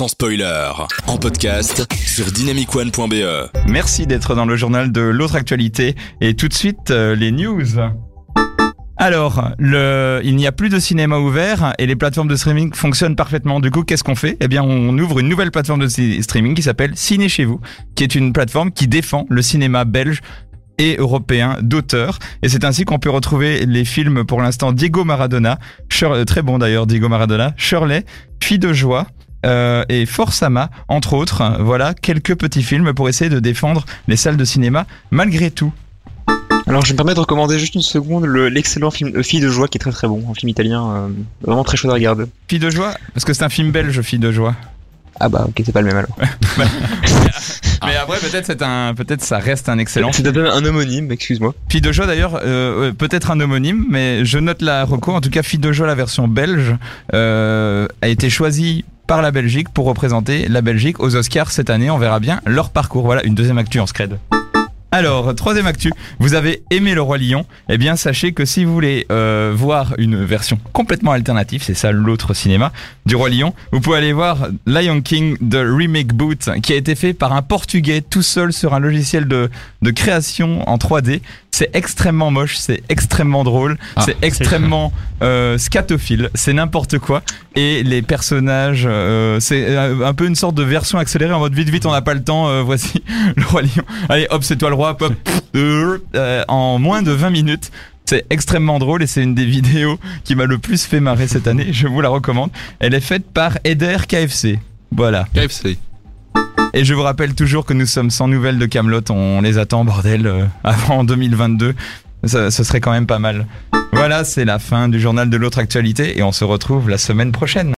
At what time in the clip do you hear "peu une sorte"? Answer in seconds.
90.14-90.54